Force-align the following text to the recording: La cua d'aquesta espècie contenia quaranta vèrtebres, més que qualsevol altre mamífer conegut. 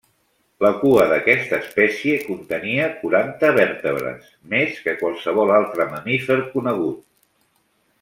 La 0.65 0.69
cua 0.77 1.03
d'aquesta 1.11 1.59
espècie 1.65 2.15
contenia 2.23 2.89
quaranta 3.03 3.53
vèrtebres, 3.61 4.35
més 4.57 4.83
que 4.89 4.99
qualsevol 5.05 5.57
altre 5.63 5.91
mamífer 5.97 6.43
conegut. 6.59 7.03